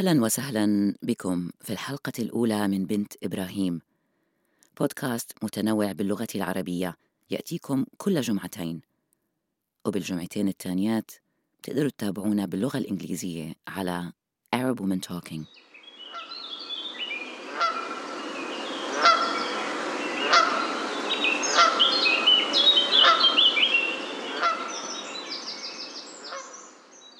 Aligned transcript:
أهلا 0.00 0.24
وسهلا 0.24 0.94
بكم 1.02 1.50
في 1.60 1.72
الحلقة 1.72 2.12
الأولى 2.18 2.68
من 2.68 2.86
بنت 2.86 3.12
إبراهيم 3.22 3.80
بودكاست 4.80 5.32
متنوع 5.44 5.92
باللغة 5.92 6.28
العربية 6.34 6.96
يأتيكم 7.30 7.84
كل 7.96 8.20
جمعتين. 8.20 8.80
وبالجمعتين 9.84 10.48
التانيات 10.48 11.10
تقدروا 11.62 11.90
تتابعونا 11.90 12.46
باللغة 12.46 12.78
الإنجليزية 12.78 13.54
على 13.68 14.12
Arab 14.56 14.80
Women 14.80 15.00
Talking. 15.08 15.40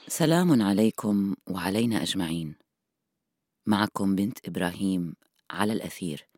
سلام 0.08 0.62
عليكم 0.62 1.34
وعلينا 1.46 2.02
أجمعين. 2.02 2.69
معكم 3.70 4.14
بنت 4.16 4.48
إبراهيم 4.48 5.14
على 5.50 5.72
الأثير 5.72 6.28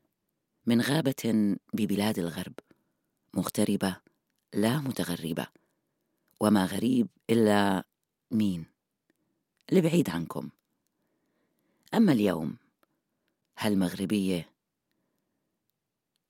من 0.66 0.80
غابة 0.80 1.56
ببلاد 1.74 2.18
الغرب 2.18 2.54
مغتربة 3.34 3.96
لا 4.54 4.78
متغربة 4.78 5.46
وما 6.40 6.66
غريب 6.66 7.08
إلا 7.30 7.84
مين؟ 8.30 8.66
لبعيد 9.72 10.10
عنكم. 10.10 10.50
أما 11.94 12.12
اليوم 12.12 12.56
هالمغربية 13.58 14.50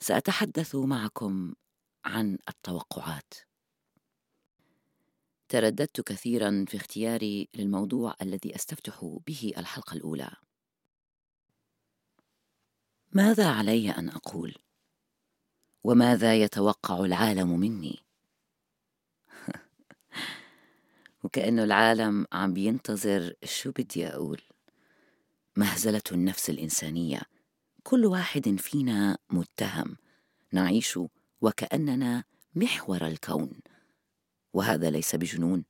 سأتحدث 0.01 0.75
معكم 0.75 1.55
عن 2.05 2.39
التوقعات. 2.49 3.35
ترددت 5.49 6.01
كثيرا 6.01 6.65
في 6.69 6.77
اختياري 6.77 7.49
للموضوع 7.55 8.15
الذي 8.23 8.55
أستفتح 8.57 9.19
به 9.27 9.53
الحلقة 9.57 9.95
الأولى. 9.95 10.37
ماذا 13.15 13.49
علي 13.49 13.91
أن 13.91 14.09
أقول؟ 14.09 14.55
وماذا 15.85 16.35
يتوقع 16.37 17.01
العالم 17.05 17.61
مني؟ 17.61 17.99
وكانه 21.25 21.65
العالم 21.65 22.27
عم 22.33 22.53
بينتظر 22.53 23.35
شو 23.45 23.71
بدي 23.71 24.07
أقول. 24.07 24.41
مهزلة 25.57 26.03
النفس 26.13 26.51
الإنسانية. 26.51 27.21
كل 27.83 28.07
واحد 28.07 28.57
فينا 28.59 29.19
متهم. 29.31 29.97
نعيش 30.53 30.99
وكأننا 31.41 32.25
محور 32.55 33.07
الكون. 33.07 33.61
وهذا 34.53 34.91
ليس 34.91 35.17
بجنون. 35.17 35.65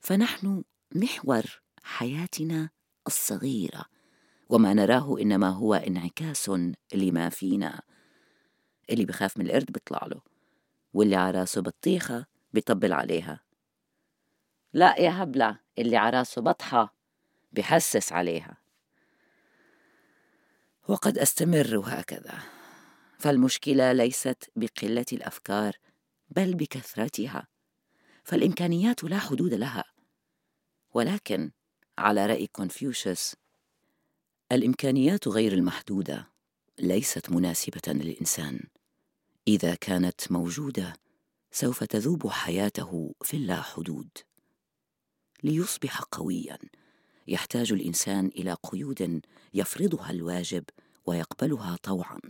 فنحن 0.00 0.64
محور 0.94 1.62
حياتنا 1.82 2.70
الصغيرة. 3.06 3.97
وما 4.48 4.74
نراه 4.74 5.18
إنما 5.20 5.48
هو 5.48 5.74
انعكاس 5.74 6.50
لما 6.94 7.28
فينا. 7.28 7.82
اللي 8.90 9.04
بخاف 9.04 9.38
من 9.38 9.46
القرد 9.46 9.72
بيطلع 9.72 10.06
له 10.06 10.20
واللي 10.92 11.16
على 11.16 11.40
راسه 11.40 11.60
بطيخة 11.62 12.26
بيطبل 12.52 12.92
عليها. 12.92 13.40
لا 14.72 15.00
يا 15.00 15.22
هبلة 15.22 15.60
اللي 15.78 15.96
على 15.96 16.18
راسه 16.18 16.42
بطحة 16.42 16.94
بحسس 17.52 18.12
عليها. 18.12 18.56
وقد 20.88 21.18
أستمر 21.18 21.82
هكذا. 21.86 22.38
فالمشكلة 23.18 23.92
ليست 23.92 24.50
بقلة 24.56 25.06
الأفكار 25.12 25.76
بل 26.28 26.54
بكثرتها. 26.54 27.46
فالإمكانيات 28.24 29.04
لا 29.04 29.18
حدود 29.18 29.54
لها. 29.54 29.84
ولكن 30.94 31.50
على 31.98 32.26
رأي 32.26 32.46
كونفوشيوس 32.46 33.36
الإمكانيات 34.52 35.28
غير 35.28 35.52
المحدودة 35.52 36.28
ليست 36.78 37.30
مناسبة 37.30 37.82
للإنسان. 37.86 38.60
إذا 39.48 39.74
كانت 39.74 40.32
موجودة 40.32 40.92
سوف 41.52 41.84
تذوب 41.84 42.28
حياته 42.28 43.14
في 43.22 43.36
اللا 43.36 43.62
حدود 43.62 44.08
ليصبح 45.42 46.00
قويا 46.00 46.58
يحتاج 47.26 47.72
الإنسان 47.72 48.26
إلى 48.26 48.56
قيود 48.62 49.20
يفرضها 49.54 50.10
الواجب 50.10 50.64
ويقبلها 51.06 51.76
طوعا. 51.82 52.20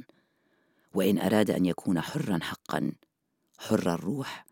وإن 0.95 1.19
أراد 1.19 1.51
أن 1.51 1.67
يكون 1.67 2.01
حرا 2.01 2.39
حقا 2.43 2.93
حر 3.59 3.95
الروح 3.95 4.47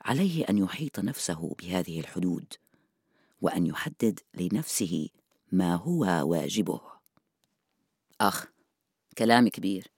عليه 0.00 0.44
أن 0.44 0.58
يحيط 0.58 1.00
نفسه 1.00 1.56
بهذه 1.58 2.00
الحدود 2.00 2.54
وأن 3.40 3.66
يحدد 3.66 4.20
لنفسه 4.34 5.08
ما 5.52 5.74
هو 5.74 6.30
واجبه. 6.30 6.80
أخ 8.20 8.46
كلام 9.18 9.48
كبير. 9.48 9.88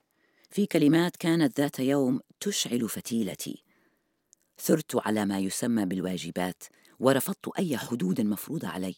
في 0.51 0.67
كلمات 0.67 1.17
كانت 1.17 1.61
ذات 1.61 1.79
يوم 1.79 2.21
تشعل 2.41 2.89
فتيلتي. 2.89 3.65
ثرت 4.61 5.07
على 5.07 5.27
ما 5.27 5.39
يسمى 5.39 5.87
بالواجبات 5.87 6.63
ورفضت 6.99 7.49
أي 7.59 7.79
حدود 7.79 8.21
مفروضة 8.21 8.69
علي. 8.69 8.95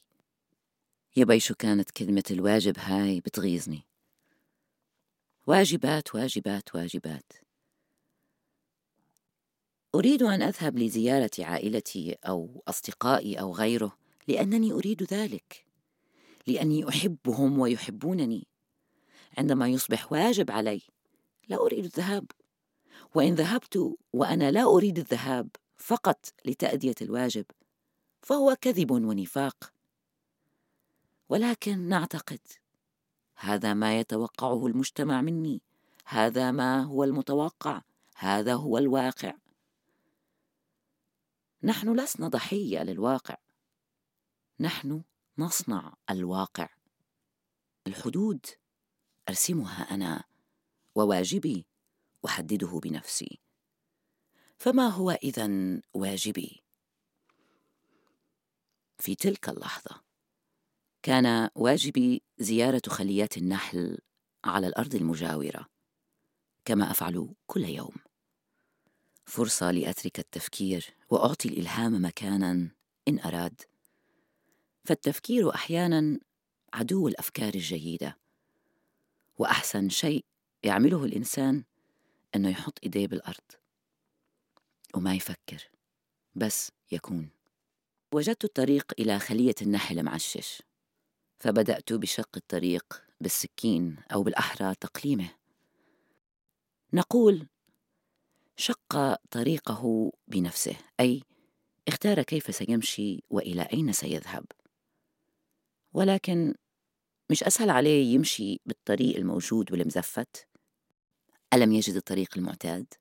يا 1.16 1.24
بيشو 1.24 1.54
كانت 1.54 1.90
كلمة 1.90 2.22
الواجب 2.30 2.78
هاي 2.78 3.20
بتغيظني. 3.20 3.86
واجبات 5.46 6.14
واجبات 6.14 6.74
واجبات. 6.74 7.32
أريد 9.94 10.22
أن 10.22 10.42
أذهب 10.42 10.78
لزيارة 10.78 11.30
عائلتي 11.38 12.12
أو 12.12 12.62
أصدقائي 12.68 13.40
أو 13.40 13.52
غيره 13.52 13.96
لأنني 14.28 14.72
أريد 14.72 15.02
ذلك. 15.02 15.69
لأني 16.46 16.88
أحبهم 16.88 17.58
ويحبونني. 17.58 18.46
عندما 19.38 19.68
يصبح 19.68 20.12
واجب 20.12 20.50
علي 20.50 20.82
لا 21.48 21.56
أريد 21.56 21.84
الذهاب. 21.84 22.30
وإن 23.14 23.34
ذهبت 23.34 23.96
وأنا 24.12 24.50
لا 24.50 24.64
أريد 24.64 24.98
الذهاب 24.98 25.48
فقط 25.76 26.32
لتأدية 26.44 26.94
الواجب 27.02 27.44
فهو 28.22 28.56
كذب 28.60 28.90
ونفاق. 28.90 29.72
ولكن 31.28 31.78
نعتقد 31.78 32.40
هذا 33.34 33.74
ما 33.74 34.00
يتوقعه 34.00 34.66
المجتمع 34.66 35.20
مني 35.20 35.62
هذا 36.06 36.50
ما 36.50 36.82
هو 36.82 37.04
المتوقع 37.04 37.82
هذا 38.16 38.54
هو 38.54 38.78
الواقع. 38.78 39.34
نحن 41.62 42.00
لسنا 42.00 42.28
ضحية 42.28 42.82
للواقع. 42.82 43.36
نحن 44.60 45.02
نصنع 45.40 45.94
الواقع. 46.10 46.68
الحدود 47.86 48.46
أرسمها 49.28 49.94
أنا 49.94 50.24
وواجبي 50.94 51.66
أحدده 52.26 52.80
بنفسي. 52.82 53.40
فما 54.58 54.88
هو 54.88 55.10
إذا 55.10 55.48
واجبي؟ 55.94 56.62
في 58.98 59.14
تلك 59.14 59.48
اللحظة 59.48 60.02
كان 61.02 61.50
واجبي 61.54 62.22
زيارة 62.38 62.82
خليات 62.88 63.36
النحل 63.36 63.98
على 64.44 64.66
الأرض 64.66 64.94
المجاورة 64.94 65.66
كما 66.64 66.90
أفعل 66.90 67.34
كل 67.46 67.64
يوم. 67.64 67.94
فرصة 69.24 69.70
لأترك 69.70 70.18
التفكير 70.18 70.94
وأعطي 71.10 71.48
الإلهام 71.48 72.04
مكانا 72.04 72.70
إن 73.08 73.18
أراد. 73.18 73.69
فالتفكير 74.84 75.54
أحيانا 75.54 76.20
عدو 76.74 77.08
الأفكار 77.08 77.54
الجيدة. 77.54 78.16
وأحسن 79.38 79.88
شيء 79.88 80.24
يعمله 80.62 81.04
الإنسان 81.04 81.64
أنه 82.34 82.48
يحط 82.48 82.78
إيديه 82.82 83.06
بالأرض 83.06 83.52
وما 84.94 85.14
يفكر 85.14 85.70
بس 86.34 86.72
يكون. 86.92 87.30
وجدت 88.14 88.44
الطريق 88.44 88.92
إلى 88.98 89.18
خلية 89.18 89.54
النحل 89.62 90.02
معشش 90.02 90.62
فبدأت 91.38 91.92
بشق 91.92 92.36
الطريق 92.36 93.02
بالسكين 93.20 93.96
أو 94.12 94.22
بالأحرى 94.22 94.74
تقليمه. 94.74 95.28
نقول 96.92 97.46
شق 98.56 99.14
طريقه 99.30 100.12
بنفسه 100.28 100.76
أي 101.00 101.22
اختار 101.88 102.22
كيف 102.22 102.54
سيمشي 102.54 103.22
وإلى 103.30 103.62
أين 103.62 103.92
سيذهب. 103.92 104.44
ولكن 105.92 106.54
مش 107.30 107.44
أسهل 107.44 107.70
عليه 107.70 108.14
يمشي 108.14 108.60
بالطريق 108.66 109.16
الموجود 109.16 109.72
والمزفت؟ 109.72 110.46
ألم 111.54 111.72
يجد 111.72 111.94
الطريق 111.94 112.28
المعتاد؟ 112.36 112.94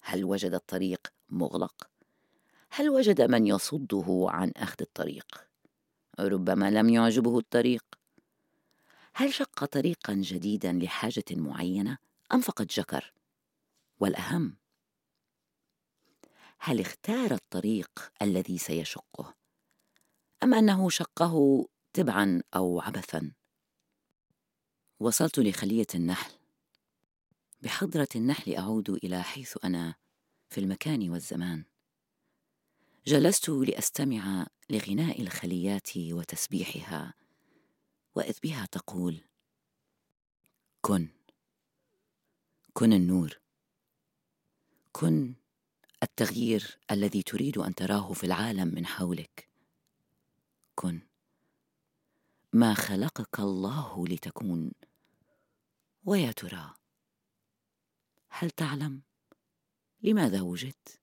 هل 0.00 0.24
وجد 0.24 0.54
الطريق 0.54 1.12
مغلق؟ 1.28 1.88
هل 2.70 2.90
وجد 2.90 3.22
من 3.22 3.46
يصده 3.46 4.26
عن 4.28 4.52
أخذ 4.56 4.76
الطريق؟ 4.80 5.46
ربما 6.20 6.70
لم 6.70 6.88
يعجبه 6.88 7.38
الطريق. 7.38 7.84
هل 9.14 9.32
شق 9.32 9.64
طريقا 9.64 10.14
جديدا 10.14 10.72
لحاجة 10.72 11.24
معينة 11.30 11.98
أم 12.32 12.40
فقد 12.40 12.66
جكر؟ 12.66 13.12
والأهم 14.00 14.56
هل 16.58 16.80
اختار 16.80 17.32
الطريق 17.32 18.12
الذي 18.22 18.58
سيشقه؟ 18.58 19.34
أم 20.42 20.54
أنه 20.54 20.88
شقه 20.88 21.66
تبعا 21.94 22.42
أو 22.56 22.80
عبثا. 22.80 23.32
وصلت 25.00 25.38
لخلية 25.38 25.86
النحل. 25.94 26.32
بحضرة 27.62 28.08
النحل 28.16 28.54
أعود 28.54 28.90
إلى 28.90 29.22
حيث 29.22 29.56
أنا 29.64 29.94
في 30.50 30.58
المكان 30.60 31.10
والزمان. 31.10 31.64
جلست 33.06 33.48
لأستمع 33.48 34.46
لغناء 34.70 35.22
الخليات 35.22 35.96
وتسبيحها 35.96 37.14
وأذ 38.14 38.38
بها 38.42 38.66
تقول 38.66 39.20
كن. 40.80 41.08
كن 42.72 42.92
النور. 42.92 43.40
كن 44.92 45.34
التغيير 46.02 46.78
الذي 46.90 47.22
تريد 47.22 47.58
أن 47.58 47.74
تراه 47.74 48.12
في 48.12 48.24
العالم 48.24 48.74
من 48.74 48.86
حولك. 48.86 49.48
كن. 50.74 51.00
ما 52.54 52.74
خلقك 52.74 53.40
الله 53.40 54.06
لتكون. 54.08 54.72
ويا 56.04 56.32
ترى 56.32 56.74
هل 58.28 58.50
تعلم 58.50 59.02
لماذا 60.02 60.40
وجدت 60.40 61.00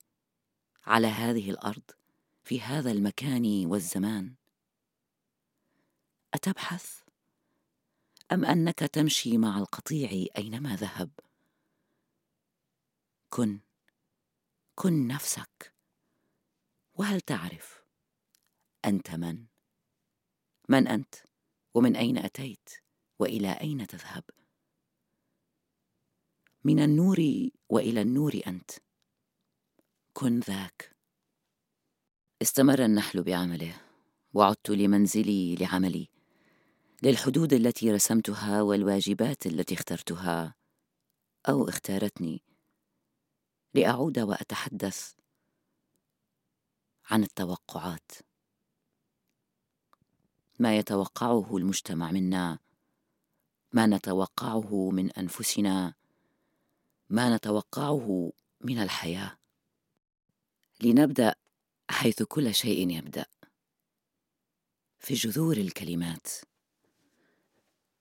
على 0.86 1.06
هذه 1.06 1.50
الأرض 1.50 1.82
في 2.44 2.60
هذا 2.60 2.90
المكان 2.90 3.66
والزمان؟ 3.66 4.34
أتبحث؟ 6.34 7.02
أم 8.32 8.44
أنك 8.44 8.78
تمشي 8.78 9.38
مع 9.38 9.58
القطيع 9.58 10.26
أينما 10.38 10.76
ذهب؟ 10.76 11.10
كن 13.30 13.60
كن 14.74 15.06
نفسك. 15.06 15.74
وهل 16.94 17.20
تعرف 17.20 17.82
أنت 18.84 19.10
من؟ 19.10 19.46
من 20.68 20.88
أنت؟ 20.88 21.31
ومن 21.74 21.96
أين 21.96 22.18
أتيت؟ 22.18 22.70
وإلى 23.18 23.52
أين 23.52 23.86
تذهب؟ 23.86 24.24
من 26.64 26.80
النور 26.80 27.48
وإلى 27.68 28.02
النور 28.02 28.40
أنت. 28.46 28.70
كن 30.12 30.40
ذاك. 30.40 30.96
استمر 32.42 32.84
النحل 32.84 33.22
بعمله 33.22 33.80
وعدت 34.34 34.70
لمنزلي 34.70 35.54
لعملي 35.54 36.08
للحدود 37.02 37.52
التي 37.52 37.92
رسمتها 37.92 38.62
والواجبات 38.62 39.46
التي 39.46 39.74
اخترتها 39.74 40.54
أو 41.48 41.68
اختارتني 41.68 42.42
لأعود 43.74 44.18
وأتحدث 44.18 45.12
عن 47.10 47.22
التوقعات. 47.22 48.12
ما 50.62 50.76
يتوقعه 50.76 51.56
المجتمع 51.56 52.10
منا 52.10 52.58
ما 53.72 53.86
نتوقعه 53.86 54.90
من 54.90 55.10
أنفسنا 55.10 55.94
ما 57.10 57.36
نتوقعه 57.36 58.32
من 58.60 58.82
الحياة. 58.82 59.38
لنبدأ 60.80 61.34
حيث 61.90 62.22
كل 62.22 62.54
شيء 62.54 62.90
يبدأ. 62.90 63.26
في 64.98 65.14
جذور 65.14 65.56
الكلمات 65.56 66.26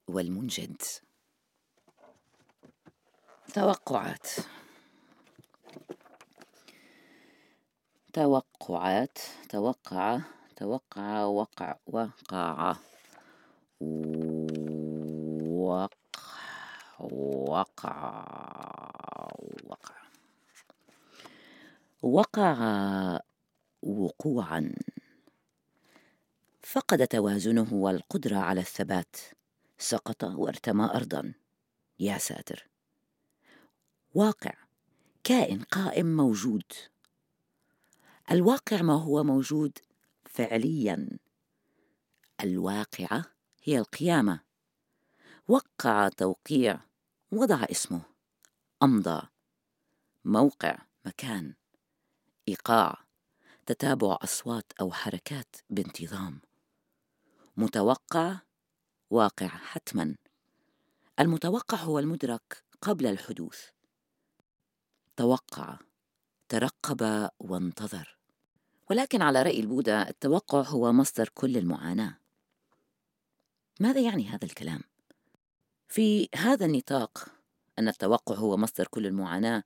والمنجد. 0.08 0.82
توقعات. 3.54 4.28
توقعات 8.14 9.18
توقع 9.50 10.22
توقع 10.62 11.24
وقع 11.24 11.76
وقع 11.88 12.76
وقع 15.50 15.90
وقع 17.00 18.26
وقع. 19.64 19.96
وقع 22.02 23.20
وقوعا. 23.84 24.76
فقد 26.64 27.08
توازنه 27.08 27.74
والقدرة 27.74 28.38
على 28.38 28.62
الثبات. 28.62 29.16
سقط 29.78 30.24
وارتمى 30.24 30.86
ارضا. 30.86 31.34
يا 32.00 32.18
ساتر. 32.18 32.68
واقع. 34.16 34.54
كائن 35.24 35.64
قائم 35.64 36.18
موجود. 36.18 36.74
الواقع 38.32 38.82
ما 38.82 38.94
هو 38.94 39.24
موجود 39.24 39.78
فعليا. 40.34 41.20
الواقعة 42.44 43.26
هي 43.64 43.78
القيامة. 43.78 44.40
وقع 45.48 46.10
توقيع 46.10 46.80
وضع 47.32 47.64
اسمه. 47.72 48.02
أمضى. 48.84 49.28
موقع 50.26 50.78
مكان. 51.06 51.54
إيقاع. 52.48 53.06
تتابع 53.66 54.18
أصوات 54.22 54.72
أو 54.82 54.92
حركات 54.92 55.56
بانتظام. 55.70 56.42
متوقع. 57.58 58.40
واقع 59.10 59.48
حتما. 59.48 60.16
المتوقع 61.20 61.78
هو 61.78 62.00
المدرك 62.00 62.64
قبل 62.82 63.06
الحدوث. 63.08 63.70
توقع. 65.16 65.78
ترقب 66.50 67.30
وانتظر. 67.40 68.21
ولكن 68.92 69.22
على 69.22 69.42
رأي 69.42 69.60
البوذا 69.60 70.10
التوقع 70.10 70.62
هو 70.62 70.92
مصدر 70.92 71.30
كل 71.34 71.58
المعاناة. 71.58 72.18
ماذا 73.80 74.02
يعني 74.02 74.28
هذا 74.28 74.46
الكلام؟ 74.46 74.82
في 75.88 76.30
هذا 76.36 76.66
النطاق 76.66 77.26
أن 77.80 77.88
التوقع 77.88 78.36
هو 78.36 78.58
مصدر 78.58 78.88
كل 78.88 79.08
المعاناة 79.08 79.64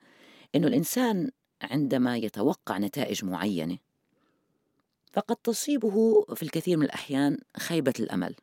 انه 0.55 0.67
الإنسان 0.67 1.31
عندما 1.61 2.17
يتوقع 2.17 2.77
نتائج 2.77 3.25
معينة 3.25 3.77
فقد 5.13 5.35
تصيبه 5.35 6.25
في 6.35 6.43
الكثير 6.43 6.77
من 6.77 6.85
الأحيان 6.85 7.37
خيبة 7.57 7.93
الأمل. 7.99 8.35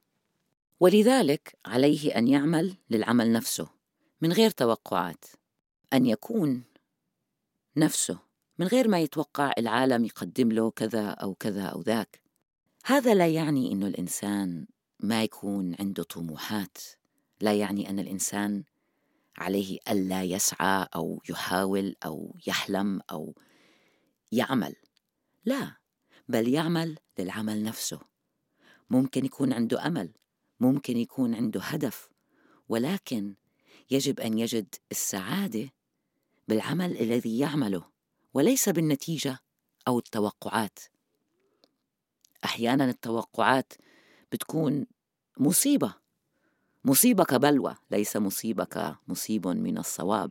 ولذلك 0.81 1.59
عليه 1.67 2.19
أن 2.19 2.29
يعمل 2.29 2.77
للعمل 2.91 3.33
نفسه 3.33 3.69
من 4.21 4.33
غير 4.33 4.51
توقعات 4.51 5.25
أن 5.93 6.07
يكون 6.07 6.65
نفسه 7.77 8.32
من 8.59 8.67
غير 8.67 8.89
ما 8.89 9.01
يتوقع 9.01 9.53
العالم 9.59 10.05
يقدم 10.05 10.53
له 10.53 10.71
كذا 10.71 11.09
أو 11.09 11.35
كذا 11.35 11.65
أو 11.65 11.81
ذاك. 11.83 12.23
هذا 12.85 13.15
لا 13.15 13.27
يعني 13.27 13.73
إنه 13.73 13.87
الإنسان 13.87 14.67
ما 15.01 15.23
يكون 15.23 15.77
عنده 15.81 16.03
طموحات. 16.03 16.79
لا 17.41 17.55
يعني 17.55 17.91
أن 17.91 17.99
الإنسان 17.99 18.65
عليه 19.39 19.79
ألا 19.91 20.23
يسعى 20.23 20.87
أو 20.95 21.23
يحاول 21.31 21.97
أو 22.05 22.37
يحلم 22.47 23.01
أو 23.11 23.35
يعمل. 24.33 24.75
لا 25.45 25.77
بل 26.29 26.49
يعمل 26.49 26.99
للعمل 27.19 27.63
نفسه. 27.63 28.01
ممكن 28.91 29.25
يكون 29.25 29.53
عنده 29.53 29.87
أمل 29.87 30.13
ممكن 30.61 30.97
يكون 30.97 31.35
عنده 31.35 31.61
هدف 31.61 32.09
ولكن 32.69 33.35
يجب 33.91 34.21
أن 34.21 34.39
يجد 34.39 34.75
السعادة 34.91 35.71
بالعمل 36.49 37.01
الذي 37.01 37.39
يعمله. 37.39 37.92
وليس 38.35 38.69
بالنتيجة 38.69 39.39
أو 39.89 39.99
التوقعات. 39.99 40.79
أحيانا 42.45 42.85
التوقعات 42.85 43.73
بتكون 44.33 44.87
مصيبة 45.39 45.95
مصيبة 46.85 47.25
كبلوى 47.25 47.77
ليس 47.91 48.17
مصيبة 48.17 48.65
كمصيب 48.65 49.47
من 49.49 49.79
الصواب. 49.79 50.31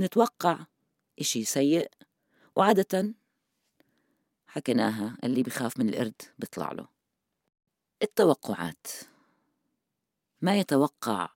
نتوقع 0.00 0.66
إشي 1.20 1.44
سيء 1.44 1.90
وعادة 2.56 3.14
حكيناها 4.46 5.16
اللي 5.24 5.42
بخاف 5.42 5.78
من 5.78 5.88
القرد 5.88 6.22
بيطلع 6.38 6.72
له. 6.72 6.88
التوقعات. 8.02 8.86
ما 10.42 10.58
يتوقع 10.58 11.28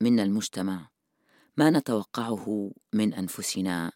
منا 0.00 0.22
المجتمع 0.22 0.88
ما 1.56 1.70
نتوقعه 1.70 2.72
من 2.92 3.14
أنفسنا 3.14 3.92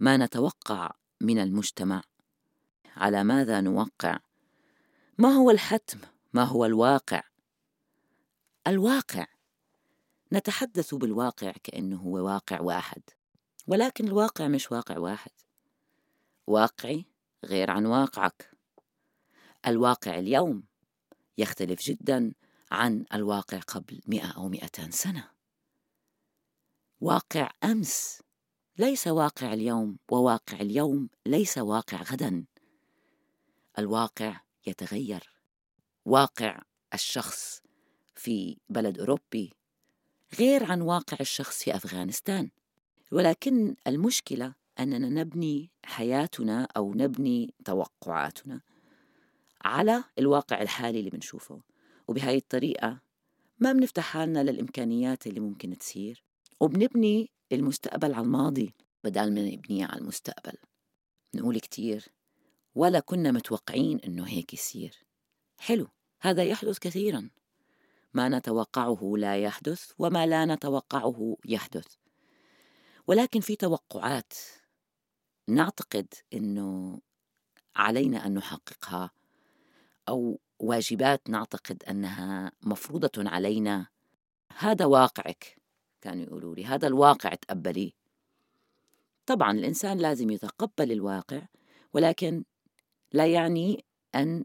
ما 0.00 0.16
نتوقع 0.16 0.90
من 1.20 1.38
المجتمع. 1.38 2.02
على 2.96 3.24
ماذا 3.24 3.60
نوقع؟ 3.60 4.18
ما 5.18 5.28
هو 5.28 5.50
الحتم؟ 5.50 5.98
ما 6.32 6.44
هو 6.44 6.64
الواقع؟ 6.64 7.22
الواقع. 8.66 9.26
نتحدث 10.32 10.94
بالواقع 10.94 11.52
كأنه 11.62 11.96
هو 11.96 12.26
واقع 12.26 12.60
واحد 12.60 13.02
ولكن 13.66 14.06
الواقع 14.08 14.48
مش 14.48 14.72
واقع 14.72 14.98
واحد. 14.98 15.30
واقعي 16.46 17.04
غير 17.44 17.70
عن 17.70 17.86
واقعك. 17.86 18.50
الواقع 19.66 20.18
اليوم 20.18 20.62
يختلف 21.38 21.82
جدا 21.82 22.32
عن 22.70 23.04
الواقع 23.14 23.58
قبل 23.58 24.00
مئة 24.06 24.30
أو 24.30 24.48
مئتان 24.48 24.90
سنة. 24.90 25.30
واقع 27.00 27.50
أمس 27.64 28.22
ليس 28.78 29.06
واقع 29.06 29.52
اليوم 29.52 29.98
وواقع 30.10 30.60
اليوم 30.60 31.08
ليس 31.26 31.58
واقع 31.58 32.02
غدا. 32.02 32.44
الواقع 33.78 34.40
يتغير. 34.66 35.30
واقع 36.04 36.62
الشخص 36.94 37.62
في 38.14 38.56
بلد 38.68 38.98
أوروبي 38.98 39.52
غير 40.38 40.64
عن 40.64 40.80
واقع 40.80 41.16
الشخص 41.20 41.62
في 41.62 41.76
أفغانستان. 41.76 42.50
ولكن 43.12 43.76
المشكلة 43.86 44.54
أننا 44.78 45.08
نبني 45.08 45.70
حياتنا 45.84 46.68
أو 46.76 46.94
نبني 46.94 47.54
توقعاتنا 47.64 48.60
على 49.64 50.04
الواقع 50.18 50.62
الحالي 50.62 50.98
اللي 50.98 51.10
بنشوفه. 51.10 51.60
وبهاي 52.08 52.36
الطريقة 52.36 53.00
ما 53.60 53.72
بنفتح 53.72 54.04
حالنا 54.04 54.42
للإمكانيات 54.42 55.26
اللي 55.26 55.40
ممكن 55.40 55.78
تصير. 55.78 56.25
وبنبني 56.60 57.30
المستقبل 57.52 58.14
على 58.14 58.24
الماضي 58.24 58.74
بدل 59.04 59.34
ما 59.34 59.40
نبنيه 59.40 59.86
على 59.86 60.00
المستقبل. 60.00 60.58
نقول 61.34 61.58
كتير 61.60 62.04
ولا 62.74 63.00
كنا 63.00 63.30
متوقعين 63.30 64.00
إنه 64.00 64.26
هيك 64.26 64.54
يصير. 64.54 65.04
حلو 65.58 65.88
هذا 66.20 66.44
يحدث 66.44 66.78
كثيرا. 66.78 67.30
ما 68.14 68.28
نتوقعه 68.28 69.14
لا 69.18 69.36
يحدث 69.36 69.92
وما 69.98 70.26
لا 70.26 70.44
نتوقعه 70.44 71.36
يحدث. 71.44 71.86
ولكن 73.06 73.40
في 73.40 73.56
توقعات. 73.56 74.32
نعتقد 75.48 76.14
إنه 76.34 77.00
علينا 77.76 78.26
أن 78.26 78.34
نحققها 78.34 79.10
أو 80.08 80.40
واجبات 80.58 81.30
نعتقد 81.30 81.82
أنها 81.84 82.52
مفروضة 82.62 83.30
علينا. 83.30 83.86
هذا 84.58 84.84
واقعك. 84.84 85.55
كانوا 86.06 86.24
يقولوا 86.24 86.54
لي 86.54 86.64
هذا 86.64 86.88
الواقع 86.88 87.34
تقبليه 87.34 87.90
طبعا 89.26 89.52
الإنسان 89.52 89.98
لازم 89.98 90.30
يتقبل 90.30 90.92
الواقع 90.92 91.42
ولكن 91.94 92.44
لا 93.12 93.26
يعني 93.26 93.84
أن 94.14 94.44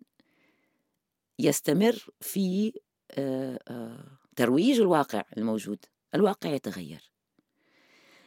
يستمر 1.40 2.06
في 2.22 2.74
آه، 3.12 3.60
آه، 3.68 4.18
ترويج 4.36 4.80
الواقع 4.80 5.24
الموجود. 5.38 5.86
الواقع 6.16 6.50
يتغير. 6.50 7.12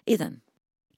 اذا 0.08 0.36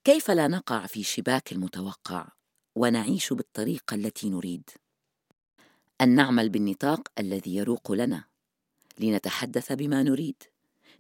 كيف 0.05 0.31
لا 0.31 0.49
نقع 0.49 0.87
في 0.87 1.03
شباك 1.03 1.53
المتوقع 1.53 2.29
ونعيش 2.75 3.33
بالطريقة 3.33 3.95
التي 3.95 4.31
نريد؟ 4.31 4.71
أن 6.01 6.09
نعمل 6.09 6.49
بالنطاق 6.49 7.09
الذي 7.19 7.57
يروق 7.57 7.93
لنا 7.93 8.25
لنتحدث 8.99 9.73
بما 9.73 10.03
نريد. 10.03 10.43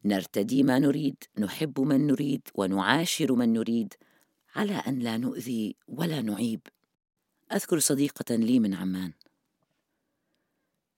نرتدي 0.06 0.62
ما 0.62 0.78
نريد 0.78 1.25
نحب 1.38 1.80
من 1.80 2.06
نريد 2.06 2.48
ونعاشر 2.54 3.32
من 3.32 3.52
نريد 3.52 3.94
على 4.54 4.75
أن 4.75 4.98
لا 4.98 5.16
نؤذي 5.16 5.76
ولا 5.88 6.22
نعيب. 6.22 6.60
أذكر 7.52 7.78
صديقة 7.78 8.34
لي 8.34 8.60
من 8.60 8.75
عمان. 8.75 9.12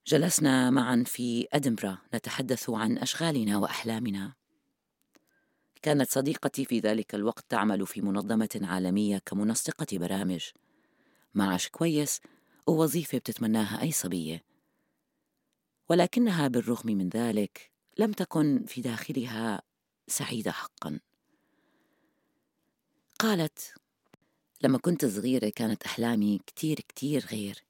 جلسنا 0.06 0.70
معا 0.70 1.04
في 1.06 1.46
أدنبرا 1.52 1.98
نتحدث 2.14 2.70
عن 2.70 2.98
أشغالنا 2.98 3.58
وأحلامنا. 3.58 4.32
كانت 5.82 6.10
صديقتي 6.10 6.64
في 6.64 6.78
ذلك 6.78 7.14
الوقت 7.14 7.44
تعمل 7.48 7.86
في 7.86 8.00
منظمة 8.00 8.60
عالمية 8.62 9.18
كمنسقة 9.18 9.98
برامج. 9.98 10.44
معاش 11.34 11.68
كويس 11.68 12.20
ووظيفة 12.66 13.18
بتتمناها 13.18 13.82
أي 13.82 13.92
صبية. 13.92 14.44
ولكنها 15.88 16.48
بالرغم 16.48 16.86
من 16.86 17.08
ذلك 17.08 17.77
لم 17.98 18.12
تكن 18.12 18.64
في 18.66 18.80
داخلها 18.80 19.62
سعيدة 20.06 20.52
حقا. 20.52 21.00
قالت 23.18 23.74
لما 24.62 24.78
كنت 24.78 25.06
صغيرة 25.06 25.48
كانت 25.48 25.82
أحلامي 25.82 26.40
كتير 26.46 26.80
كتير 26.80 27.26
غير. 27.26 27.64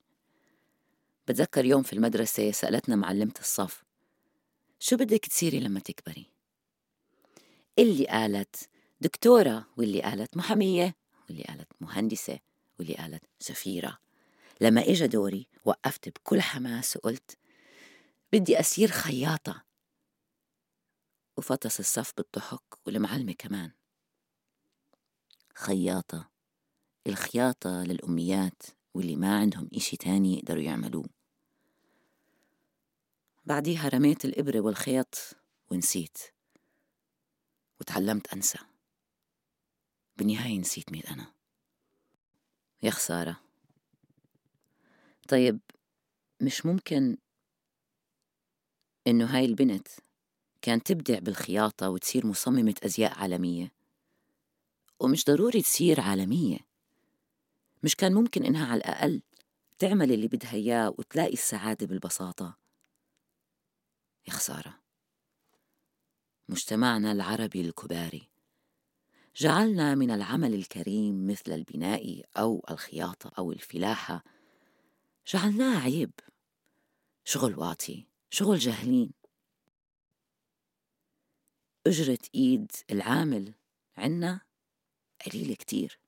بتذكر 1.29 1.65
يوم 1.65 1.83
في 1.83 1.93
المدرسة 1.93 2.51
سألتنا 2.51 2.97
معلمة 2.97 3.35
الصف 3.41 3.85
شو 4.81 4.97
بدك 4.97 5.27
تصيري 5.27 5.61
لما 5.61 5.81
تكبري؟ 5.81 6.27
اللي 7.79 8.07
قالت 8.07 8.69
دكتورة 9.01 9.67
واللي 9.77 10.03
قالت 10.03 10.37
محامية 10.37 10.95
واللي 11.29 11.43
قالت 11.43 11.69
مهندسة 11.81 12.39
واللي 12.79 12.95
قالت 12.95 13.23
سفيرة 13.39 13.99
لما 14.61 14.81
إجا 14.81 15.07
دوري 15.07 15.47
وقفت 15.65 16.09
بكل 16.09 16.41
حماس 16.41 16.97
وقلت 16.97 17.37
بدي 18.33 18.61
أصير 18.61 18.91
خياطة. 18.91 19.68
وفطس 21.39 21.81
الصف 21.81 22.13
بالضحك 22.17 22.87
والمعلمة 22.87 23.33
كمان. 23.33 23.73
خياطة. 25.55 26.31
الخياطة 27.07 27.83
للأميات 27.83 28.63
واللي 28.95 29.17
ما 29.17 29.39
عندهم 29.39 29.69
إشي 29.75 29.97
تاني 29.97 30.39
يقدروا 30.39 30.63
يعملوه. 30.63 31.09
بعديها 33.45 33.89
رميت 33.89 34.25
الإبرة 34.25 34.61
والخيط 34.61 35.15
ونسيت. 35.71 36.19
وتعلمت 37.81 38.33
أنسى. 38.35 38.59
بالنهاية 40.17 40.59
نسيت 40.59 40.93
مين 40.93 41.03
أنا. 41.03 41.35
يا 42.83 42.91
خسارة. 42.91 43.41
طيب 45.29 45.61
مش 46.41 46.67
ممكن 46.67 47.17
إنه 49.07 49.37
هاي 49.37 49.45
البنت 49.45 49.89
كانت 50.63 50.87
تبدع 50.87 51.19
بالخياطة 51.19 51.89
وتصير 51.91 52.27
مصممة 52.27 52.75
أزياء 52.85 53.19
عالمية. 53.19 53.73
ومش 55.01 55.25
ضروري 55.25 55.63
تصير 55.63 56.01
عالمية. 56.01 56.59
مش 57.83 57.97
كان 57.97 58.15
ممكن 58.15 58.45
إنها 58.45 58.67
على 58.67 58.79
الأقل 58.79 59.23
تعمل 59.79 60.13
اللي 60.13 60.29
بدها 60.29 60.53
إياه 60.53 60.95
وتلاقي 60.99 61.33
السعادة 61.33 61.87
بالبساطة. 61.87 62.57
يا 64.29 64.33
خسارة. 64.33 64.81
مجتمعنا 66.49 67.13
العربي 67.13 67.61
الكباري. 67.61 68.29
جعلنا 69.37 69.95
من 69.95 70.11
العمل 70.11 70.55
الكريم 70.55 71.27
مثل 71.27 71.53
البناء 71.53 72.25
أو 72.37 72.65
الخياطة 72.71 73.31
أو 73.39 73.53
الفلاحة. 73.53 74.25
جعلناه 75.27 75.81
عيب. 75.81 76.11
شغل 77.25 77.59
واطي. 77.59 78.07
شغل 78.31 78.59
جاهلين. 78.59 79.18
أجرة 81.87 82.19
إيد 82.35 82.73
العامل 82.91 83.55
عنا 83.97 84.41
قليلة 85.27 85.55
كتير. 85.55 86.01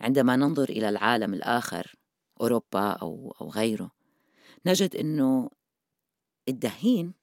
عندما 0.00 0.36
ننظر 0.36 0.68
إلى 0.68 0.88
العالم 0.88 1.34
الآخر 1.34 1.96
أوروبا 2.40 2.90
أو, 2.90 3.34
أو 3.40 3.50
غيره 3.50 3.90
نجد 4.66 4.96
أنه 4.96 5.50
الدهين 6.48 7.14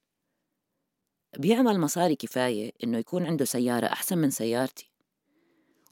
بيعمل 1.38 1.80
مصاري 1.80 2.16
كفاية 2.16 2.72
إنه 2.84 2.98
يكون 2.98 3.26
عنده 3.26 3.44
سيارة 3.44 3.86
أحسن 3.86 4.18
من 4.18 4.30
سيارتي 4.30 4.90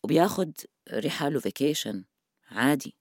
وبياخد 0.03 0.53
رحاله 0.93 1.41
فيكيشن 1.41 2.05
عادي. 2.51 2.97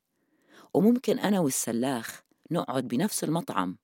وممكن 0.73 1.19
أنا 1.19 1.39
والسلاخ 1.39 2.23
نقعد 2.51 2.87
بنفس 2.87 3.23
المطعم 3.23 3.77